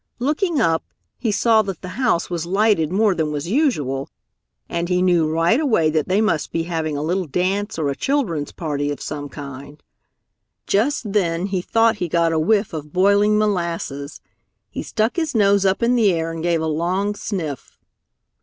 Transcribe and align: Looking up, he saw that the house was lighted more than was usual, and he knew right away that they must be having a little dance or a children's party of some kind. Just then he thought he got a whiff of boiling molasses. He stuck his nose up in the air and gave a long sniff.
Looking 0.17 0.59
up, 0.59 0.83
he 1.19 1.31
saw 1.31 1.61
that 1.61 1.83
the 1.83 1.89
house 1.89 2.27
was 2.27 2.47
lighted 2.47 2.91
more 2.91 3.13
than 3.13 3.31
was 3.31 3.47
usual, 3.47 4.09
and 4.67 4.89
he 4.89 4.99
knew 4.99 5.29
right 5.29 5.59
away 5.59 5.91
that 5.91 6.07
they 6.07 6.21
must 6.21 6.51
be 6.51 6.63
having 6.63 6.97
a 6.97 7.03
little 7.03 7.27
dance 7.27 7.77
or 7.77 7.87
a 7.87 7.95
children's 7.95 8.51
party 8.51 8.89
of 8.89 8.99
some 8.99 9.29
kind. 9.29 9.83
Just 10.65 11.13
then 11.13 11.45
he 11.45 11.61
thought 11.61 11.97
he 11.97 12.07
got 12.07 12.33
a 12.33 12.39
whiff 12.39 12.73
of 12.73 12.91
boiling 12.91 13.37
molasses. 13.37 14.21
He 14.71 14.81
stuck 14.81 15.17
his 15.17 15.35
nose 15.35 15.67
up 15.67 15.83
in 15.83 15.93
the 15.93 16.11
air 16.11 16.31
and 16.31 16.41
gave 16.41 16.61
a 16.61 16.65
long 16.65 17.13
sniff. 17.13 17.77